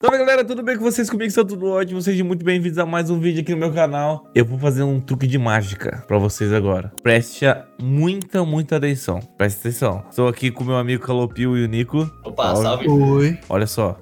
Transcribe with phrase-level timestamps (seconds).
[0.00, 1.10] Salve galera, tudo bem com vocês?
[1.10, 4.28] Comigo está tudo ótimo, sejam muito bem-vindos a mais um vídeo aqui no meu canal.
[4.32, 6.92] Eu vou fazer um truque de mágica pra vocês agora.
[7.02, 7.46] Preste
[7.82, 10.04] muita, muita atenção, preste atenção.
[10.08, 12.08] Estou aqui com meu amigo Calopio e o Nico.
[12.22, 12.88] Opa, salve.
[12.88, 13.40] Oi.
[13.48, 13.98] Olha só.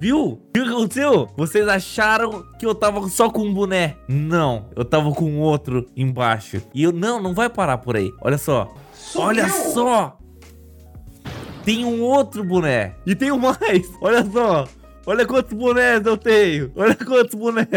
[0.00, 0.40] Viu?
[0.54, 1.28] Viu o que aconteceu?
[1.36, 3.96] Vocês acharam que eu tava só com um boné?
[4.08, 6.62] Não, eu tava com outro embaixo.
[6.72, 8.10] E eu, não, não vai parar por aí.
[8.18, 8.74] Olha só,
[9.14, 10.16] olha só
[11.63, 12.95] tem um outro boné.
[13.05, 13.89] E tem mais.
[14.01, 14.67] Olha só.
[15.05, 16.71] Olha quantos bonés eu tenho.
[16.75, 17.67] Olha quantos bonés.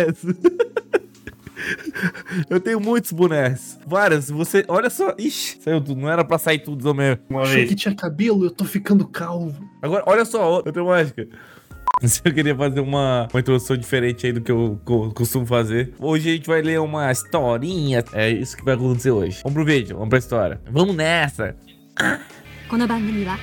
[2.50, 3.78] eu tenho muitos bonés.
[3.86, 4.30] Vários.
[4.30, 4.64] Você.
[4.68, 5.14] Olha só.
[5.18, 6.00] Ixi, saiu tudo.
[6.00, 7.68] Não era pra sair tudo de uma Achei vez.
[7.68, 9.62] que tinha cabelo, eu tô ficando calvo.
[9.80, 10.50] Agora, olha só.
[10.52, 11.26] Outra mágica.
[12.24, 15.92] Eu queria fazer uma, uma introdução diferente aí do que eu co- costumo fazer.
[16.00, 18.02] Hoje a gente vai ler uma historinha.
[18.12, 19.40] É isso que vai acontecer hoje.
[19.44, 20.60] Vamos pro vídeo, vamos pra história.
[20.70, 21.54] Vamos nessa.
[22.68, 23.36] この番組は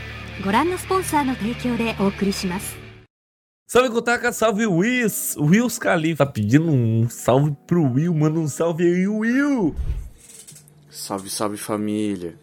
[0.44, 2.78] ご覧のスポンサーの提供でお送りします
[3.72, 6.26] Salve Kotaka, salve Wills, Wills Khalifa.
[6.26, 9.76] Tá pedindo um salve pro Will, manda um salve aí, Will.
[10.90, 12.34] Salve, salve família.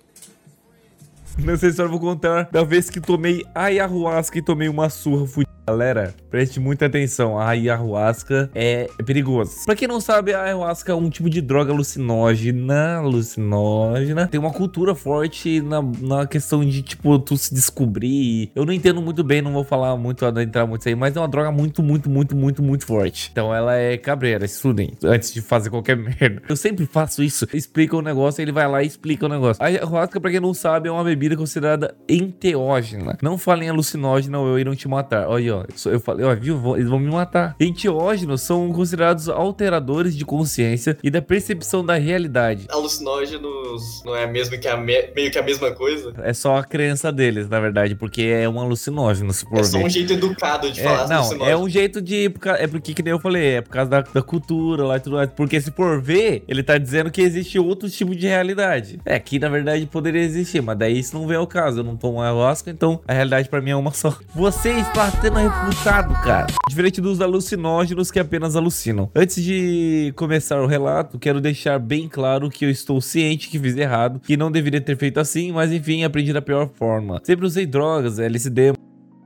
[1.36, 5.50] Nessa história eu vou contar da vez que tomei ayahuasca e tomei uma surra fudida.
[5.72, 9.66] Galera, preste muita atenção, a ayahuasca é perigoso.
[9.66, 14.28] Pra quem não sabe, a ayahuasca é um tipo de droga alucinógena, alucinógena.
[14.28, 18.52] Tem uma cultura forte na, na questão de, tipo, tu se descobrir.
[18.53, 21.22] Eu não entendo muito bem, não vou falar muito, não entrar muito aí, mas é
[21.22, 23.30] uma droga muito, muito, muito, muito, muito forte.
[23.31, 26.41] Então ela é cabreira, estudem antes de fazer qualquer merda.
[26.50, 29.63] Eu sempre faço isso, explica o negócio, ele vai lá e explica o negócio.
[29.63, 33.17] A ayahuasca, pra quem não sabe, é uma bebida considerada enteógena.
[33.22, 35.30] Não falem alucinógena ou irão te matar.
[35.30, 35.89] Olha aí, ó.
[35.89, 36.75] Eu falei, ó, viu?
[36.75, 37.55] Eles vão me matar.
[37.59, 42.65] Enteógenos são considerados alteradores de consciência e da percepção da realidade.
[42.69, 46.13] Alucinógenos não é mesmo que a me- meio que a mesma coisa?
[46.23, 49.77] É só a crença deles, na verdade, porque é um alucinógeno, se for É só
[49.77, 49.85] ver.
[49.85, 52.29] um jeito educado de É, falar não, é um jeito de.
[52.29, 54.99] por É porque, que nem eu falei, é por causa da, da cultura lá e
[54.99, 55.29] tudo mais.
[55.31, 58.99] Porque se for ver, ele tá dizendo que existe outro tipo de realidade.
[59.05, 61.79] É, que na verdade poderia existir, mas daí isso não vem ao caso.
[61.79, 64.16] Eu não tomo ayahuasca, então a realidade pra mim é uma só.
[64.35, 65.09] Você está
[65.41, 66.47] refutado, cara.
[66.69, 69.09] Diferente dos alucinógenos que apenas alucinam.
[69.16, 73.75] Antes de começar o relato, quero deixar bem claro que eu estou ciente que fiz
[73.75, 77.19] errado, que não deveria ter feito assim, mas enfim, aprendi da pior forma.
[77.24, 78.74] Sempre usei drogas, LSD,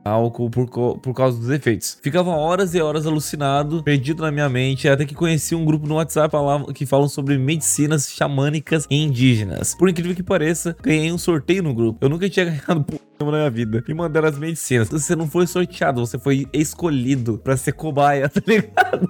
[0.06, 1.98] álcool por, por causa dos efeitos.
[2.02, 5.96] Ficava horas e horas alucinado, perdido na minha mente, até que conheci um grupo no
[5.96, 6.36] WhatsApp
[6.74, 9.76] que falam sobre medicinas xamânicas e indígenas.
[9.76, 11.98] Por incrível que pareça, ganhei um sorteio no grupo.
[12.02, 12.86] Eu nunca tinha ganhado
[13.24, 13.84] na minha vida.
[13.88, 14.90] E mandaram as medicinas.
[14.90, 19.10] Você não foi sorteado, você foi escolhido pra ser cobaia, tá ligado?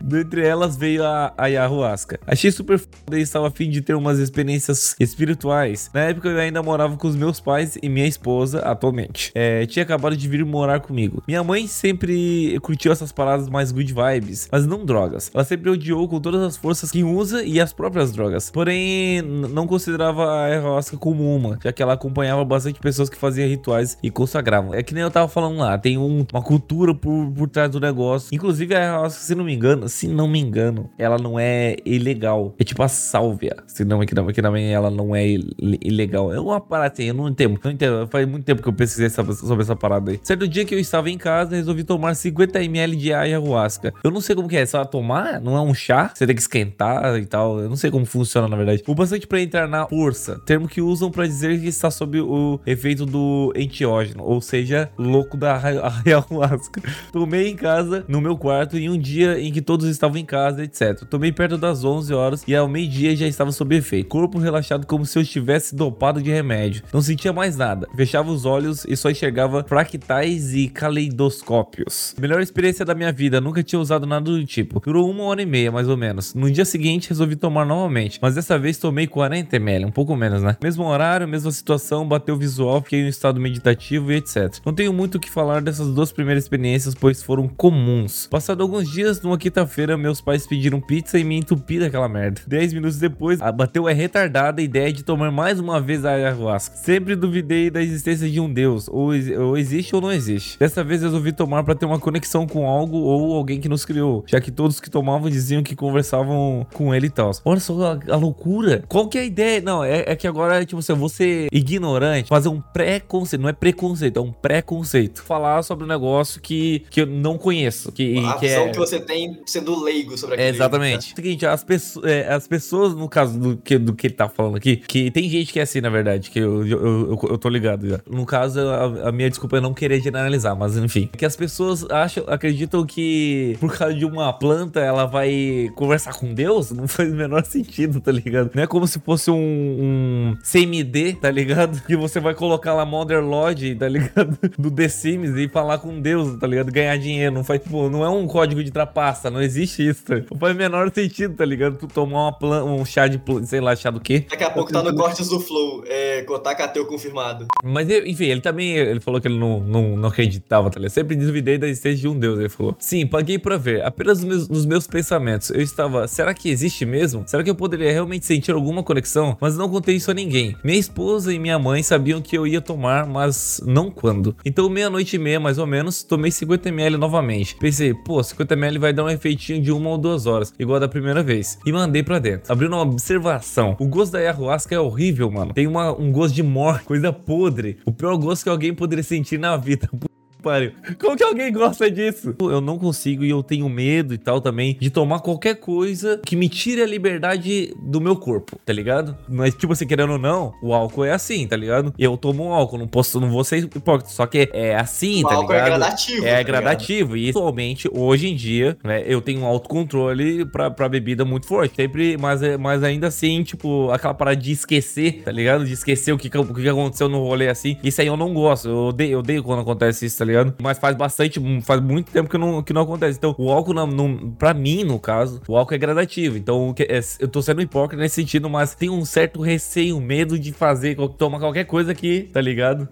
[0.00, 2.18] Dentre elas veio a, a ayahuasca.
[2.26, 5.90] Achei super foda e estava a fim de ter umas experiências espirituais.
[5.92, 9.30] Na época eu ainda morava com os meus pais e minha esposa atualmente.
[9.34, 11.22] É, tinha acabado de vir morar comigo.
[11.26, 15.30] Minha mãe sempre curtiu essas paradas mais good vibes, mas não drogas.
[15.34, 18.50] Ela sempre odiou com todas as forças quem usa e as próprias drogas.
[18.50, 23.48] Porém, não considerava a ayahuasca como uma, já que ela acompanhava bastante pessoas que faziam
[23.48, 24.74] rituais e consagravam.
[24.74, 27.80] É que nem eu tava falando lá, tem um- uma cultura por, por trás do
[27.80, 28.34] negócio.
[28.34, 32.54] Inclusive, a ayahuasca, se não me engano, se não me engano, ela não é ilegal.
[32.58, 33.56] É tipo a sálvia.
[33.66, 36.32] Se não, aqui, também- aqui também ela não é il- ilegal.
[36.32, 37.58] É uma parada assim, eu não entendo.
[37.62, 38.06] Não entendo.
[38.08, 40.20] Faz muito tempo que eu pesquisei sobre, essa parada aí.
[40.22, 43.92] Certo dia que eu estava em casa, resolvi tomar 50ml de ayahuasca.
[44.02, 45.40] Eu não sei como que é, só tomar?
[45.40, 46.10] Não é um chá?
[46.14, 47.58] Você tem que esquentar e tal.
[47.60, 48.82] Eu não sei como funciona, na verdade.
[48.86, 52.60] O bastante pra entrar na força, termo que usam pra dizer que está sob o
[52.66, 56.80] efeito do enteógeno, ou seja, louco da aya- ayahuasca.
[57.12, 60.62] Tomei em casa, no meu quarto, em um dia em que todos estavam em casa,
[60.62, 61.04] etc.
[61.08, 64.08] Tomei perto das 11 horas e ao meio-dia já estava sob efeito.
[64.08, 66.82] Corpo relaxado como se eu estivesse dopado de remédio.
[66.92, 67.88] Não sentia mais nada.
[67.96, 72.14] Fechava os olhos e só enxergava fractais e caleidoscópios.
[72.20, 74.80] Melhor experiência da minha vida, nunca tinha usado nada do tipo.
[74.80, 76.34] Durou uma hora e meia, mais ou menos.
[76.34, 80.42] No dia seguinte, resolvi tomar novamente, mas dessa vez tomei 40 ml, um pouco menos,
[80.42, 80.56] né?
[80.62, 84.58] Mesmo horário, mesma situação, bateu visual, fiquei em um estado meditativo e etc.
[84.64, 88.26] Não tenho muito o que falar dessas duas primeiras experiências, pois foram comuns.
[88.26, 92.40] Passado alguns dias, numa quinta-feira, meus pais pediram pizza e me entupi daquela merda.
[92.46, 96.76] 10 minutos depois, bateu a retardada ideia de tomar mais uma vez a ayahuasca.
[96.76, 100.58] Sempre duvidei da existência de um deus, ou, ou existe ou não existe.
[100.58, 104.24] Dessa vez resolvi tomar para ter uma conexão com algo ou alguém que nos criou,
[104.26, 107.30] já que todos que tomavam diziam que conversavam com ele e tal.
[107.44, 108.82] Olha só a, a loucura.
[108.88, 109.60] Qual que é a ideia?
[109.60, 113.48] Não, é, é que agora, tipo assim, eu vou ser ignorante, fazer um pré-conceito, não
[113.48, 115.22] é preconceito, é um pré-conceito.
[115.22, 117.92] Falar sobre um negócio que, que eu não conheço.
[117.92, 118.70] Que, A que visão é...
[118.70, 121.14] que você tem sendo leigo sobre É, aquele exatamente.
[121.14, 121.64] Seguinte, as,
[122.04, 125.28] é, as pessoas, no caso do que, do que ele tá falando aqui, que tem
[125.28, 128.00] gente que é assim, na verdade, que eu, eu, eu, eu tô ligado já.
[128.08, 131.10] No caso, a, a minha desculpa é não querer generalizar, mas enfim.
[131.16, 136.32] Que as pessoas acham, acreditam que por causa de uma planta ela vai conversar com
[136.32, 138.50] Deus, não faz o menor sentido, tá ligado?
[138.54, 141.82] Não é como se fosse um, um CMD, tá ligado?
[141.88, 144.38] Que você vai colocar lá Mother Lodge, tá ligado?
[144.58, 146.70] Do The Sims e falar com Deus, tá ligado?
[146.70, 147.34] Ganhar dinheiro.
[147.34, 150.04] Não faz, tipo, não é um código de trapaça, não existe isso.
[150.04, 150.16] Tá?
[150.30, 151.76] Não faz o menor sentido, tá ligado?
[151.76, 154.26] Tu tomar uma um chá de, sei lá, chá do quê?
[154.30, 157.46] Daqui a pouco tá no Cortes do Flow, é, Kotak ateu confirmado.
[157.64, 160.92] Mas, enfim, ele também, ele falou que ele não, não, não acreditava, tá ligado?
[160.92, 162.76] Sempre duvidei da existência de um Deus, ele falou.
[162.78, 163.84] Sim, paguei pra ver.
[163.84, 165.50] Apenas nos meus, nos meus pensamentos.
[165.50, 167.24] Eu estava, será que existe mesmo?
[167.26, 169.36] Será que eu poderia realmente sentir alguma conexão?
[169.40, 170.56] Mas não contei isso a ninguém.
[170.62, 174.36] Minha esposa e minha mãe sabiam que eu ia tomar, mas não quando.
[174.44, 177.56] Então, meia-noite e meia, mais ou menos, tomei 50ml novamente.
[177.56, 181.22] Pensei, pô, 50ml vai dar um efeitinho de uma ou duas horas, igual da primeira
[181.22, 181.58] vez.
[181.64, 182.52] E mandei pra dentro.
[182.52, 183.76] Abrindo uma observação.
[183.78, 185.54] O gosto da ayahuasca é horrível, mano.
[185.54, 187.78] Tem uma, um gosto de morte, coisa podre.
[187.86, 189.88] O pior gosto que alguém poderia sentir na vida.
[190.48, 190.72] pariu.
[191.00, 192.34] Como que alguém gosta disso?
[192.40, 196.34] Eu não consigo e eu tenho medo e tal também de tomar qualquer coisa que
[196.36, 199.16] me tire a liberdade do meu corpo, tá ligado?
[199.28, 201.92] Mas, tipo assim, querendo ou não, o álcool é assim, tá ligado?
[201.98, 204.10] Eu tomo um álcool, não posso, não vou ser hipócrita.
[204.10, 205.68] Só que é assim, O tá álcool é ligado?
[205.78, 207.16] gradativo, É tá gradativo.
[207.16, 211.74] E atualmente, hoje em dia, né, eu tenho um autocontrole pra, pra bebida muito forte.
[211.76, 215.64] Sempre, mas, é- mas ainda assim, tipo, aquela parada de esquecer, tá ligado?
[215.64, 217.76] De esquecer o que, que- o que aconteceu no rolê assim.
[217.82, 218.68] Isso aí eu não gosto.
[218.68, 220.37] Eu odeio, eu odeio quando acontece isso, tá ligado?
[220.62, 223.18] Mas faz bastante, faz muito tempo que não, que não acontece.
[223.18, 226.36] Então, o álcool, não, não, pra mim, no caso, o álcool é gradativo.
[226.36, 230.38] Então, que- é- eu tô sendo hipócrita nesse sentido, mas tem um certo receio, medo
[230.38, 232.88] de fazer, tomar qualquer coisa aqui, tá ligado?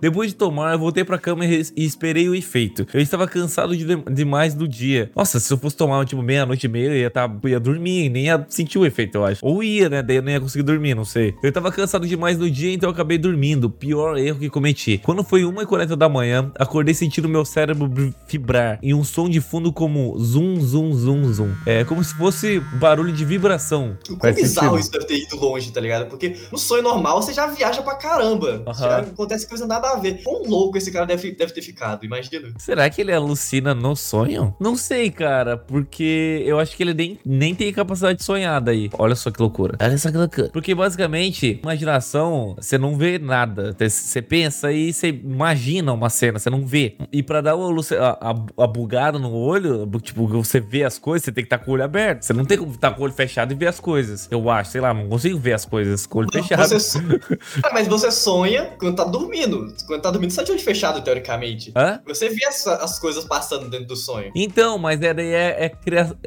[0.00, 2.86] Depois de tomar, eu voltei pra cama e, e esperei o efeito.
[2.92, 5.10] Eu estava cansado de, demais do dia.
[5.14, 8.08] Nossa, se eu fosse tomar, tipo, meia-noite e meia, eu ia, tá, eu ia dormir,
[8.08, 9.44] nem ia sentir o efeito, eu acho.
[9.44, 10.02] Ou ia, né?
[10.02, 11.34] Daí eu nem ia conseguir dormir, não sei.
[11.42, 13.68] Eu tava cansado demais do dia, então eu acabei dormindo.
[13.70, 14.98] Pior erro que cometi.
[14.98, 19.40] Quando foi 1h40 da manhã, acordei sentindo meu cérebro br- vibrar em um som de
[19.40, 21.50] fundo como zum, zum, zum, zum.
[21.66, 23.96] É como se fosse barulho de vibração.
[24.08, 24.80] O quão bizarro sentido.
[24.80, 26.06] isso deve ter ido longe, tá ligado?
[26.08, 28.62] Porque no sonho normal você já viaja pra caramba.
[28.66, 28.74] Aham.
[28.78, 30.22] Já acontece coisa nada a ver.
[30.22, 32.48] Quão louco esse cara deve, deve ter ficado, imagina.
[32.58, 34.54] Será que ele alucina no sonho?
[34.60, 38.90] Não sei, cara, porque eu acho que ele nem, nem tem capacidade de sonhar daí.
[38.98, 39.76] Olha só que loucura.
[39.80, 40.48] Olha só que loucura.
[40.52, 43.74] Porque basicamente, imaginação, você não vê nada.
[43.78, 46.96] Você pensa e você imagina uma cena, você não vê.
[47.12, 51.24] E pra dar uma a, a, a bugada no olho, tipo, você vê as coisas,
[51.24, 52.22] você tem que estar com o olho aberto.
[52.22, 54.28] Você não tem como estar com o olho fechado e ver as coisas.
[54.30, 56.68] Eu acho, sei lá, não consigo ver as coisas com o olho fechado.
[56.68, 57.00] Você so-
[57.64, 59.72] Ah, mas você sonha quando tá dormindo.
[59.82, 61.72] Quando tá dormindo, você tá de olho fechado, teoricamente.
[61.76, 62.00] Hã?
[62.06, 64.30] Você vê as, as coisas passando dentro do sonho.
[64.34, 65.72] Então, mas é, daí é, é,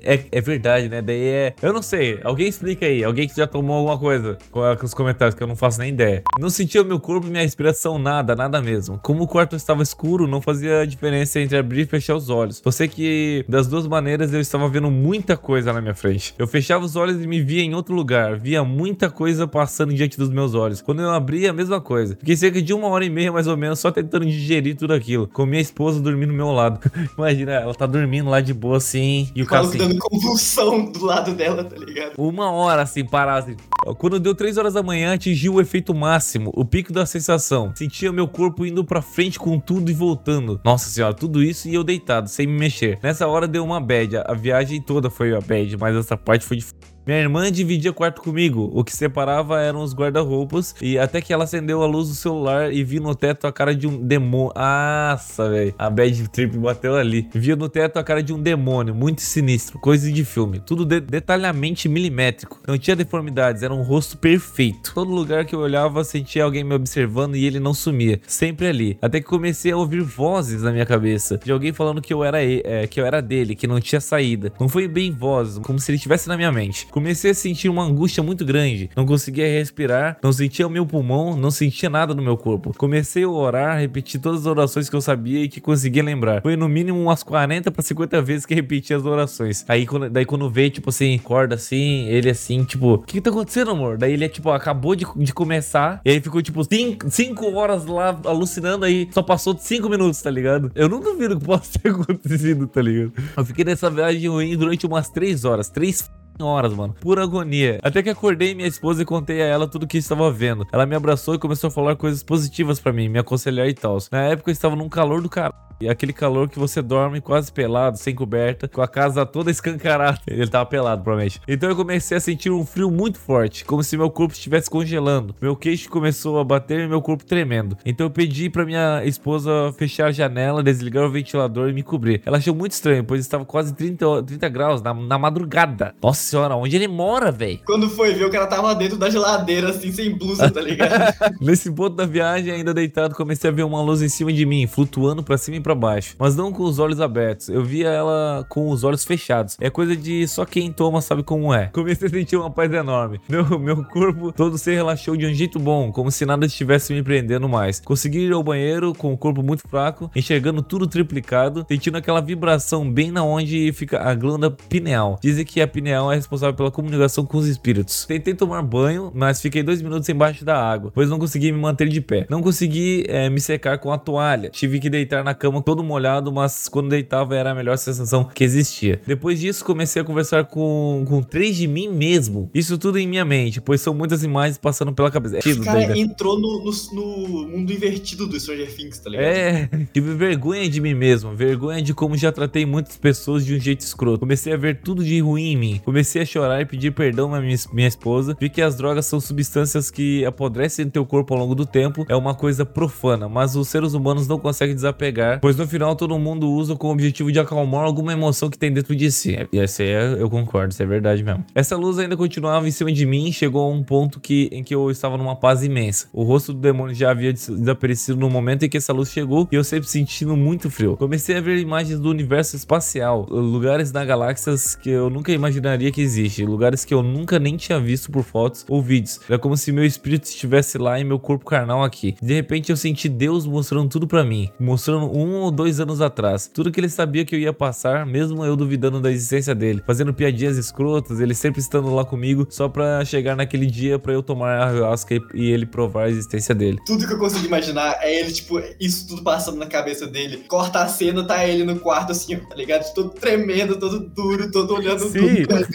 [0.02, 1.02] é, é verdade, né?
[1.02, 1.56] Daí é.
[1.62, 2.20] Eu não sei.
[2.24, 3.04] Alguém explica aí.
[3.04, 5.90] Alguém que já tomou alguma coisa com com os comentários, que eu não faço nem
[5.90, 6.24] ideia.
[6.40, 9.00] Não sentia o meu corpo e minha respiração, nada, nada mesmo.
[9.02, 12.62] Como o quarto estava escuro, não fazia diferença entre abrir e fechar os olhos.
[12.64, 16.34] Eu sei que das duas maneiras eu estava vendo muita coisa na minha frente.
[16.38, 18.38] Eu fechava os olhos e me via em outro lugar.
[18.38, 20.82] Via muita coisa passando diante dos meus olhos.
[20.82, 22.16] Quando eu abria, a mesma coisa.
[22.16, 25.28] Fiquei cerca de uma hora e meia, mais ou menos, só tentando digerir tudo aquilo.
[25.28, 26.80] Com minha esposa dormindo do meu lado.
[27.18, 29.30] Imagina, ela tá dormindo lá de boa assim.
[29.36, 29.78] E o cara assim.
[29.78, 32.14] dando convulsão do lado dela, tá ligado?
[32.18, 33.52] Uma hora assim, parado.
[33.52, 33.58] Assim.
[33.98, 37.72] Quando deu 3 horas da manhã, atingiu o efeito máximo, o pico da sensação.
[37.76, 40.60] Sentia meu corpo indo pra frente com tudo e voltando.
[40.64, 43.00] Nossa senhora, tudo isso e eu deitado, sem me mexer.
[43.04, 44.18] Nessa hora deu uma bad.
[44.18, 46.66] A viagem toda foi a bad, mas essa parte foi de
[47.06, 48.70] minha irmã dividia quarto comigo.
[48.74, 50.76] O que separava eram os guarda-roupas.
[50.82, 53.76] E até que ela acendeu a luz do celular e vi no teto a cara
[53.76, 54.54] de um demônio.
[54.56, 55.76] Nossa, velho.
[55.78, 57.28] A bad trip bateu ali.
[57.34, 59.80] Vi no teto a cara de um demônio, muito sinistro.
[59.80, 60.60] Coisa de filme.
[60.60, 62.60] Tudo de detalhadamente milimétrico.
[62.68, 64.94] Não tinha deformidades, era um rosto perfeito.
[64.94, 68.22] Todo lugar que eu olhava sentia alguém me observando e ele não sumia.
[68.26, 68.98] Sempre ali.
[69.02, 71.38] Até que comecei a ouvir vozes na minha cabeça.
[71.44, 74.54] De alguém falando que eu era, é, que eu era dele, que não tinha saída.
[74.60, 76.88] Não foi bem vozes, como se ele estivesse na minha mente.
[76.94, 78.88] Comecei a sentir uma angústia muito grande.
[78.96, 82.72] Não conseguia respirar, não sentia o meu pulmão, não sentia nada no meu corpo.
[82.78, 86.44] Comecei a orar, repetir todas as orações que eu sabia e que conseguia lembrar.
[86.44, 89.66] Foi no mínimo umas 40 para 50 vezes que repeti as orações.
[89.68, 93.22] Aí quando, daí quando veio, tipo assim, acorda assim, ele assim, tipo, o que, que
[93.22, 93.98] tá acontecendo, amor?
[93.98, 98.86] Daí ele, tipo, acabou de, de começar, e aí ficou, tipo, 5 horas lá alucinando,
[98.86, 100.72] aí só passou 5 minutos, tá ligado?
[100.76, 103.14] Eu não duvido que possa ter acontecido, tá ligado?
[103.36, 106.08] Eu fiquei nessa viagem ruim durante umas 3 horas, 3
[106.40, 106.96] horas, mano.
[107.00, 107.80] Pura agonia.
[107.84, 110.66] Até que acordei minha esposa e contei a ela tudo o que estava vendo.
[110.72, 113.98] Ela me abraçou e começou a falar coisas positivas pra mim, me aconselhar e tal.
[114.12, 115.64] Na época eu estava num calor do caralho.
[115.84, 120.20] E aquele calor que você dorme quase pelado, sem coberta, com a casa toda escancarada.
[120.28, 121.42] Ele tava pelado, provavelmente.
[121.46, 125.36] Então eu comecei a sentir um frio muito forte, como se meu corpo estivesse congelando.
[125.42, 127.78] Meu queixo começou a bater e meu corpo tremendo.
[127.86, 132.22] Então eu pedi pra minha esposa fechar a janela, desligar o ventilador e me cobrir.
[132.26, 135.94] Ela achou muito estranho, pois estava quase 30, 30 graus na, na madrugada.
[136.02, 137.60] Nossa senhora, onde ele mora, velho?
[137.66, 141.14] Quando foi ver, o cara tava dentro da geladeira, assim, sem blusa, tá ligado?
[141.40, 144.68] Nesse ponto da viagem, ainda deitado, comecei a ver uma luz em cima de mim,
[144.68, 147.50] flutuando pra cima e pra baixo, mas não com os olhos abertos.
[147.50, 149.58] Eu via ela com os olhos fechados.
[149.60, 151.68] É coisa de só quem toma sabe como é.
[151.68, 153.20] Comecei a sentir uma paz enorme.
[153.30, 157.02] Meu, meu corpo todo se relaxou de um jeito bom, como se nada estivesse me
[157.02, 157.80] prendendo mais.
[157.80, 162.90] Consegui ir ao banheiro com o corpo muito fraco, enxergando tudo triplicado, sentindo aquela vibração
[162.90, 165.20] bem na onde fica a glândula pineal.
[165.22, 168.06] Dizem que a pineal é responsável pela comunicação com os espíritos.
[168.06, 171.88] Tentei tomar banho, mas fiquei dois minutos embaixo da água, pois não consegui me manter
[171.88, 172.26] de pé.
[172.30, 174.50] Não consegui eh, me secar com a toalha.
[174.50, 178.44] Tive que deitar na cama todo molhado, mas quando deitava era a melhor sensação que
[178.44, 179.02] existia.
[179.06, 182.50] Depois disso, comecei a conversar com, com três de mim mesmo.
[182.54, 185.38] Isso tudo em minha mente, pois são muitas imagens passando pela cabeça.
[185.38, 185.98] Esse Tiro, cara tá ligado?
[185.98, 189.26] entrou no, no, no mundo invertido do Stranger Things, tá ligado?
[189.26, 193.60] É, tive vergonha de mim mesmo, vergonha de como já tratei muitas pessoas de um
[193.60, 194.20] jeito escroto.
[194.20, 195.82] Comecei a ver tudo de ruim em mim.
[195.84, 198.36] Comecei a chorar e pedir perdão à minha, minha esposa.
[198.40, 202.06] Vi que as drogas são substâncias que apodrecem teu corpo ao longo do tempo.
[202.10, 206.18] É uma coisa profana, mas os seres humanos não conseguem desapegar, pois no final todo
[206.20, 209.38] mundo usa com o objetivo de acalmar alguma emoção que tem dentro de si.
[209.52, 211.44] E essa é, eu concordo, isso é verdade mesmo.
[211.56, 214.74] Essa luz ainda continuava em cima de mim, chegou a um ponto que, em que
[214.74, 216.08] eu estava numa paz imensa.
[216.14, 219.48] O rosto do demônio já havia des- desaparecido no momento em que essa luz chegou
[219.52, 220.98] e eu sempre sentindo muito frio.
[220.98, 226.02] Comecei a ver imagens do universo espacial, lugares na galáxias que eu nunca imaginaria que
[226.02, 229.22] existe, lugares que eu nunca nem tinha visto por fotos ou vídeos.
[229.30, 232.16] Era como se meu espírito estivesse lá e meu corpo carnal aqui.
[232.22, 236.50] De repente eu senti Deus mostrando tudo pra mim, mostrando um ou dois anos atrás,
[236.54, 240.14] tudo que ele sabia que eu ia passar, mesmo eu duvidando da existência dele, fazendo
[240.14, 244.58] piadinhas escrotas, ele sempre estando lá comigo só pra chegar naquele dia pra eu tomar
[244.58, 246.80] a ayahuasca e, e ele provar a existência dele.
[246.86, 250.44] Tudo que eu consigo imaginar é ele, tipo, isso tudo passando na cabeça dele.
[250.48, 252.92] Corta a cena, tá ele no quarto, assim, tá ligado?
[252.94, 255.46] Todo tremendo, todo duro, todo olhando Sim.
[255.46, 255.68] tudo.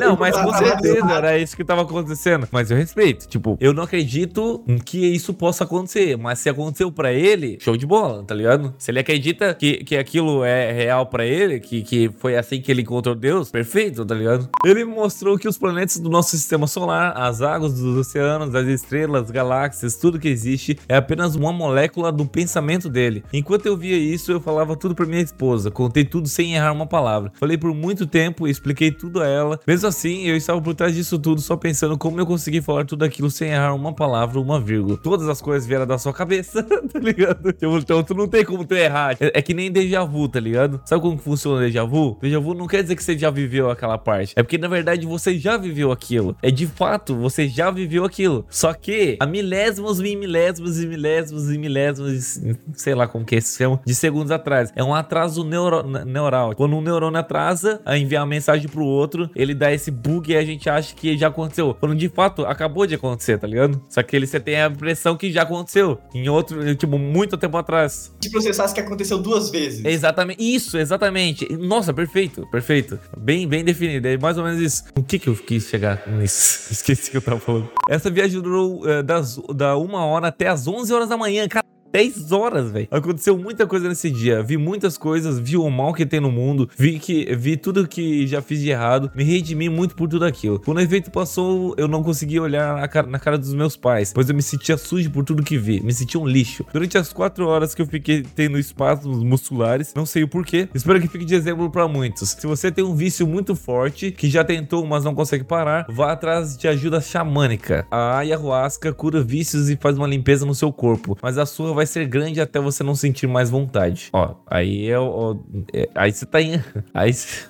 [0.00, 2.48] Não, mas com certeza era isso que tava acontecendo.
[2.50, 3.28] Mas eu respeito.
[3.28, 6.16] Tipo, eu não acredito que isso possa acontecer.
[6.16, 8.74] Mas se aconteceu pra ele, show de bola, tá ligado?
[8.78, 12.70] Se ele acredita que, que aquilo é real pra ele, que, que foi assim que
[12.70, 14.48] ele encontrou Deus, perfeito, tá ligado?
[14.64, 18.66] Ele me mostrou que os planetas do nosso sistema solar, as águas dos oceanos, as
[18.66, 23.24] estrelas, galáxias, tudo que existe é apenas uma molécula do pensamento dele.
[23.32, 25.70] Enquanto eu via isso, eu falava tudo pra minha esposa.
[25.70, 27.32] Contei tudo sem errar uma palavra.
[27.34, 29.33] Falei por muito tempo, expliquei tudo a ela.
[29.66, 33.04] Mesmo assim, eu estava por trás disso tudo, só pensando como eu consegui falar tudo
[33.04, 34.96] aquilo sem errar uma palavra, uma vírgula.
[34.96, 36.62] Todas as coisas vieram da sua cabeça,
[36.92, 37.52] tá ligado?
[37.52, 39.16] Tipo, Então tu não tem como tu errar.
[39.20, 40.80] É, é que nem déjà vu, tá ligado?
[40.84, 42.18] Sabe como funciona déjà vu?
[42.20, 44.32] Déjà vu não quer dizer que você já viveu aquela parte.
[44.36, 46.36] É porque na verdade você já viveu aquilo.
[46.42, 48.44] É de fato, você já viveu aquilo.
[48.48, 52.40] Só que a milésimos e milésimos e milésimos e milésimos,
[52.74, 54.72] sei lá como que é se chama, de segundos atrás.
[54.76, 56.54] É um atraso neuro, ne- neural.
[56.54, 60.36] Quando um neurônio atrasa, a enviar uma mensagem pro outro, ele dá esse bug e
[60.36, 61.74] a gente acha que já aconteceu.
[61.78, 63.80] Quando de fato acabou de acontecer, tá ligado?
[63.88, 65.98] Só que ele você tem a impressão que já aconteceu.
[66.14, 68.12] Em outro, tipo, muito tempo atrás.
[68.20, 69.84] De processasse que aconteceu duas vezes.
[69.84, 71.50] Exatamente, isso, exatamente.
[71.56, 72.98] Nossa, perfeito, perfeito.
[73.16, 74.08] Bem, bem definido.
[74.08, 74.84] É mais ou menos isso.
[74.96, 76.72] O que que eu quis chegar nisso?
[76.72, 77.70] Esqueci o que eu tava falando.
[77.88, 81.64] Essa viagem durou eh, das, da uma hora até as 11 horas da manhã, cara.
[81.94, 82.88] 10 horas, velho.
[82.90, 84.42] Aconteceu muita coisa nesse dia.
[84.42, 88.26] Vi muitas coisas, vi o mal que tem no mundo, vi que vi tudo que
[88.26, 90.58] já fiz de errado, me redimi muito por tudo aquilo.
[90.58, 94.12] Quando o evento passou, eu não consegui olhar na cara, na cara dos meus pais,
[94.12, 96.66] pois eu me sentia sujo por tudo que vi, me sentia um lixo.
[96.72, 101.00] Durante as 4 horas que eu fiquei tendo espasmos musculares, não sei o porquê, espero
[101.00, 102.30] que fique de exemplo pra muitos.
[102.30, 106.10] Se você tem um vício muito forte, que já tentou, mas não consegue parar, vá
[106.10, 107.86] atrás de ajuda xamânica.
[107.88, 111.83] A ayahuasca cura vícios e faz uma limpeza no seu corpo, mas a sua vai
[111.86, 114.08] ser grande até você não sentir mais vontade.
[114.12, 115.38] Ó, aí é o.
[115.72, 116.60] é- aí você tá em.
[116.94, 117.12] Aí.
[117.12, 117.46] cê-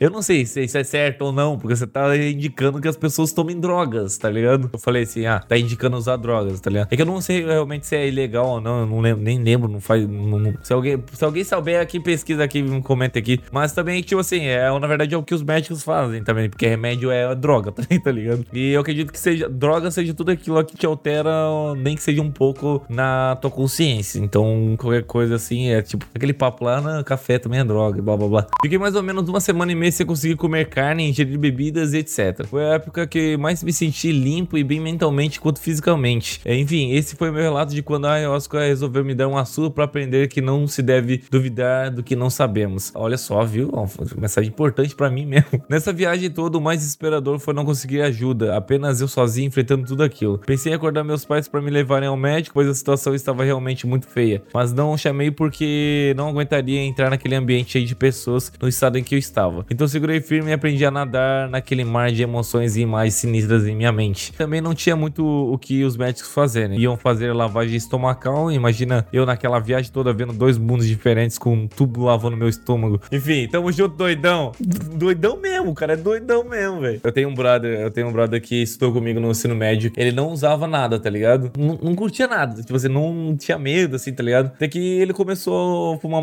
[0.00, 2.96] Eu não sei se isso é certo ou não, porque você tá indicando que as
[2.96, 4.70] pessoas tomem drogas, tá ligado?
[4.72, 6.88] Eu falei assim, ah, tá indicando usar drogas, tá ligado?
[6.90, 9.38] É que eu não sei realmente se é ilegal ou não, eu não lembro, nem
[9.42, 10.08] lembro, não faz.
[10.08, 13.40] não- não- se, alguém, se alguém souber aqui, pesquisa aqui, me comenta aqui.
[13.52, 16.66] Mas também, tipo assim, é, na verdade é o que os médicos fazem também, porque
[16.66, 17.70] remédio é droga,
[18.02, 18.46] tá ligado?
[18.54, 21.30] E eu acredito que seja droga seja tudo aquilo que te altera,
[21.76, 24.18] nem que seja um pouco na tua consciência.
[24.18, 28.16] Então, qualquer coisa assim, é tipo aquele papo lá, na café também é droga, blá
[28.16, 28.46] blá blá.
[28.62, 31.92] Fiquei mais ou menos uma semana e meia comecei a conseguir comer carne, ingerir bebidas
[31.92, 32.46] e etc.
[32.46, 36.40] Foi a época que mais me senti limpo e bem mentalmente quanto fisicamente.
[36.44, 39.70] É, enfim, esse foi meu relato de quando a ayahuasca resolveu me dar uma surra
[39.70, 42.92] para aprender que não se deve duvidar do que não sabemos.
[42.94, 43.68] Olha só, viu?
[43.70, 45.62] Uma mensagem importante para mim mesmo.
[45.68, 50.04] Nessa viagem toda, o mais desesperador foi não conseguir ajuda, apenas eu sozinho enfrentando tudo
[50.04, 50.38] aquilo.
[50.38, 53.86] Pensei em acordar meus pais para me levarem ao médico, pois a situação estava realmente
[53.86, 54.42] muito feia.
[54.54, 59.02] Mas não chamei porque não aguentaria entrar naquele ambiente cheio de pessoas no estado em
[59.02, 59.66] que eu estava.
[59.68, 63.74] Então segurei firme e aprendi a nadar naquele mar de emoções e imagens sinistras em
[63.74, 64.32] minha mente.
[64.32, 66.78] Também não tinha muito o que os médicos fazerem.
[66.78, 68.50] Iam fazer lavagem estomacal.
[68.50, 73.00] Imagina eu naquela viagem toda vendo dois mundos diferentes com um tubo lavando meu estômago.
[73.10, 74.52] Enfim, tamo junto, doidão.
[74.60, 75.94] Doidão mesmo, cara.
[75.94, 77.00] É doidão mesmo, velho.
[77.02, 79.92] Eu tenho um brother, eu tenho um brother que estudou comigo no ensino médio.
[79.96, 81.50] Ele não usava nada, tá ligado?
[81.58, 82.60] Não, não curtia nada.
[82.60, 84.46] Tipo, assim, não tinha medo, assim, tá ligado?
[84.46, 86.22] Até que ele começou a fumar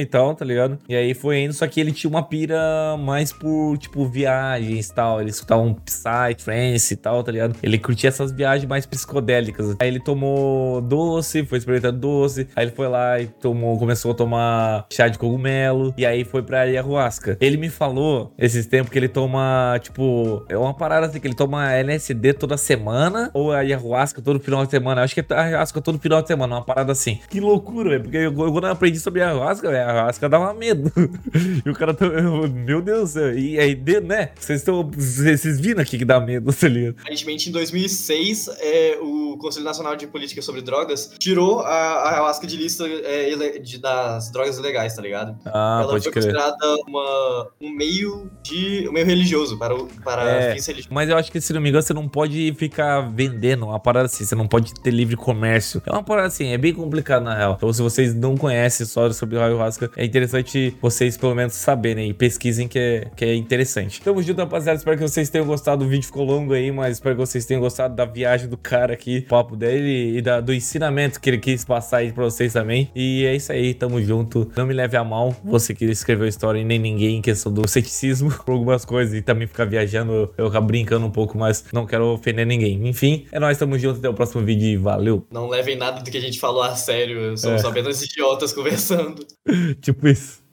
[0.00, 0.78] e tal, tá ligado?
[0.88, 4.94] E aí foi indo, só que ele tinha uma pira mais por, tipo, viagens e
[4.94, 5.20] tal.
[5.20, 7.56] Ele escutava um Psy, Trance e tal, tá ligado?
[7.62, 9.76] Ele curtia essas viagens mais psicodélicas.
[9.80, 12.48] Aí ele tomou doce, foi experimentando doce.
[12.54, 15.94] Aí ele foi lá e tomou, começou a tomar chá de cogumelo.
[15.96, 17.36] E aí foi pra ayahuasca.
[17.40, 21.34] Ele me falou esses tempos que ele toma, tipo, é uma parada assim, que ele
[21.34, 23.30] toma LSD toda semana.
[23.34, 25.02] Ou ayahuasca todo final de semana.
[25.02, 27.20] Acho que é ayahuasca todo final de semana, uma parada assim.
[27.28, 28.02] Que loucura, velho.
[28.02, 30.92] Porque eu, quando eu aprendi sobre ayahuasca, velho, ayahuasca dava medo.
[31.64, 33.38] e o cara, tá, meu Deus do céu.
[33.38, 34.30] E aí, né?
[34.38, 36.96] Vocês estão, vocês viram aqui que dá medo, tá ligado?
[37.00, 42.46] Aparentemente, em 2006, é, o Conselho Nacional de Política sobre Drogas tirou a, a ayahuasca
[42.46, 45.36] de lista é, de, das drogas ilegais, tá ligado?
[45.46, 46.24] Ah, Ela pode foi crer.
[46.24, 50.54] considerada uma, um meio de um meio religioso para, o- para É.
[50.54, 50.92] fins religiosos.
[50.94, 54.06] Mas eu acho que, se não me engano, você não pode ficar vendendo uma parada
[54.06, 54.24] assim.
[54.24, 55.82] Você não pode ter livre comércio.
[55.86, 57.54] É uma parada assim, é bem complicado na real.
[57.56, 62.14] Então, se vocês não conhecem história sobre ayahuasca, é interessante vocês pelo menos saberem e
[62.14, 64.00] pesquisem que é, que é interessante.
[64.00, 64.76] Tamo junto, rapaziada.
[64.78, 65.84] Espero que vocês tenham gostado.
[65.84, 68.92] O vídeo ficou longo aí, mas espero que vocês tenham gostado da viagem do cara
[68.94, 72.52] aqui, do papo dele e da- do ensinamento que ele quis passar aí pra vocês
[72.52, 72.90] também.
[72.94, 74.50] E é isso aí, tamo junto.
[74.56, 77.52] Não me leve a mal, você que escreveu a história e nem ninguém em questão
[77.52, 81.64] do ceticismo por algumas coisas e também ficar viajando, eu acabo brincando um pouco, mas
[81.72, 82.86] não quero ofender ninguém.
[82.88, 83.98] Enfim, é nóis, tamo junto.
[83.98, 85.26] Até o próximo vídeo e valeu.
[85.32, 87.66] Não levem nada do que a gente falou a sério, somos É.
[87.66, 89.24] apenas idiotas conversando.
[89.80, 90.43] tipo isso.